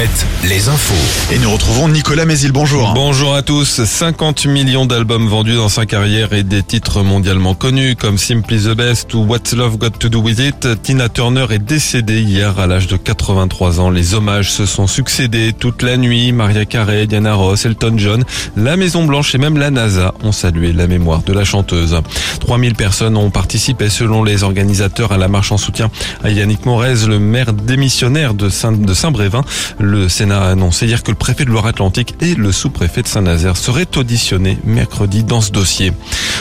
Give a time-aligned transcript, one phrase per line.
[0.00, 1.34] Alouette, les infos.
[1.34, 2.92] Et nous retrouvons Nicolas Mézil, bonjour.
[2.94, 3.84] Bonjour à tous.
[3.84, 8.74] 50 millions d'albums vendus dans sa carrière et des titres mondialement connus comme Simply the
[8.74, 10.82] Best ou What's Love Got to Do With It.
[10.82, 13.90] Tina Turner est décédée hier à l'âge de 83 ans.
[13.90, 16.32] Les hommages se sont succédés toute la nuit.
[16.32, 18.24] Maria Carey, Diana Ross, Elton John,
[18.56, 21.94] la Maison Blanche et même la NASA ont salué la mémoire de la chanteuse.
[22.40, 25.90] 3000 personnes ont participé selon les organisateurs à la marche en soutien
[26.24, 29.44] à Yannick Morez, le maire démissionnaire de Saint- de Saint-Brévin.
[29.78, 33.56] Le Sénat a annoncé hier que le préfet de Loire-Atlantique et le sous-préfet de Saint-Nazaire
[33.56, 35.92] seraient auditionnés mercredi dans ce dossier.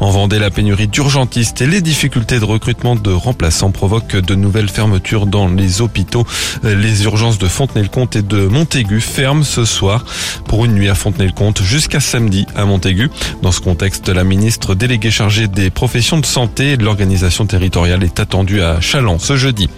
[0.00, 4.68] En Vendée, la pénurie d'urgentistes et les difficultés de recrutement de remplaçants provoquent de nouvelles
[4.68, 6.26] fermetures dans les hôpitaux.
[6.62, 10.04] Les urgences de Fontenay-le-Comte et de Montaigu ferment ce soir
[10.46, 13.10] pour une nuit à Fontenay-le-Comte jusqu'à samedi à Montaigu.
[13.42, 18.04] Dans ce contexte, la ministre déléguée chargée des professions de santé et de l'organisation territoriale
[18.04, 19.68] est attendue à Chaland ce jeudi.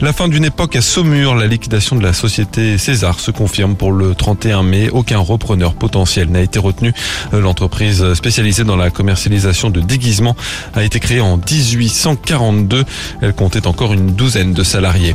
[0.00, 3.92] La fin d'une époque à Saumur, la liquidation de la société César se confirme pour
[3.92, 4.88] le 31 mai.
[4.88, 6.94] Aucun repreneur potentiel n'a été retenu.
[7.30, 10.34] L'entreprise spécialisée dans la commercialisation de déguisements
[10.74, 12.84] a été créée en 1842.
[13.20, 15.14] Elle comptait encore une douzaine de salariés.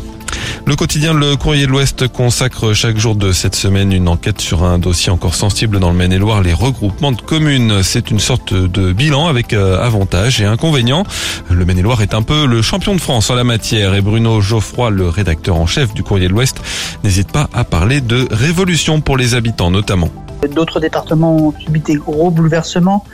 [0.65, 4.63] Le quotidien Le Courrier de l'Ouest consacre chaque jour de cette semaine une enquête sur
[4.63, 7.81] un dossier encore sensible dans le Maine-et-Loire, les regroupements de communes.
[7.81, 11.05] C'est une sorte de bilan avec euh, avantages et inconvénients.
[11.49, 14.91] Le Maine-et-Loire est un peu le champion de France en la matière et Bruno Geoffroy,
[14.91, 16.61] le rédacteur en chef du Courrier de l'Ouest,
[17.03, 20.09] n'hésite pas à parler de révolution pour les habitants notamment.
[20.53, 23.05] D'autres départements ont subi des gros bouleversements,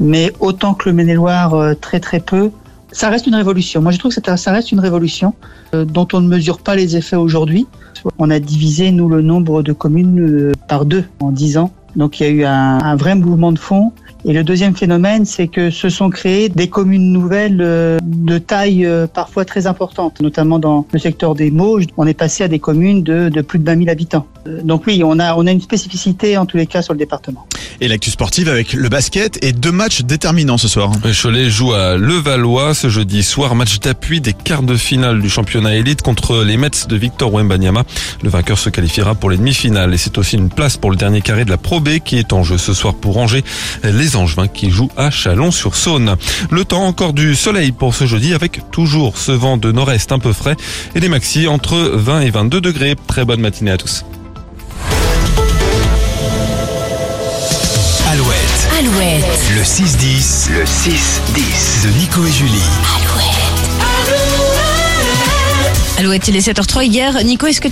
[0.00, 2.50] mais autant que le Maine-et-Loire, euh, très très peu.
[2.92, 3.82] Ça reste une révolution.
[3.82, 5.34] Moi, je trouve que ça reste une révolution
[5.74, 7.66] euh, dont on ne mesure pas les effets aujourd'hui.
[8.18, 11.72] On a divisé, nous, le nombre de communes euh, par deux en dix ans.
[11.96, 13.92] Donc, il y a eu un, vrai mouvement de fond.
[14.24, 18.88] Et le deuxième phénomène, c'est que se sont créées des communes nouvelles euh, de taille
[19.14, 21.86] parfois très importante, notamment dans le secteur des Mauges.
[21.96, 24.26] On est passé à des communes de, plus de 20 000 habitants.
[24.62, 27.46] Donc oui, on a, on a une spécificité en tous les cas sur le département.
[27.80, 30.92] Et l'actu sportive avec le basket et deux matchs déterminants ce soir.
[31.22, 35.76] Cholet joue à Levallois ce jeudi soir, match d'appui des quarts de finale du championnat
[35.76, 37.84] élite contre les Mets de Victor Wembanyama.
[38.22, 41.20] Le vainqueur se qualifiera pour les demi-finales et c'est aussi une place pour le dernier
[41.20, 43.44] carré de la Pro B qui est en jeu ce soir pour ranger
[43.84, 46.16] les Angevins qui jouent à Chalon-sur-Saône.
[46.50, 50.18] Le temps encore du soleil pour ce jeudi avec toujours ce vent de nord-est un
[50.18, 50.56] peu frais
[50.94, 52.94] et des maxi entre 20 et 22 degrés.
[53.06, 54.04] Très bonne matinée à tous.
[58.78, 62.60] Alouette, Alouette, le 6-10, le 6-10 de Nico et Julie.
[65.98, 67.24] Alouette, il est 7h03 hier.
[67.24, 67.64] Nico, est-ce que tu